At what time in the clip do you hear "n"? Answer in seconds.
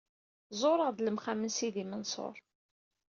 1.47-1.51